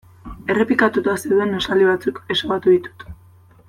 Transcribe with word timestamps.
Errepikatuta 0.53 1.15
zeuden 1.25 1.53
esaldi 1.59 1.89
batzuk 1.93 2.19
ezabatu 2.39 2.77
ditut. 2.79 3.11